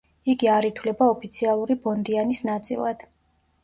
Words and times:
იგი 0.33 0.47
არ 0.53 0.67
ითვლება 0.69 1.11
ოფიციალური 1.17 1.79
ბონდიანის 1.87 2.45
ნაწილად. 2.53 3.11